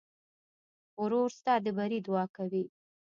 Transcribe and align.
ورور 1.01 1.29
ستا 1.37 1.53
د 1.63 1.67
بري 1.77 1.99
دعا 2.05 2.25
کوي. 2.37 2.63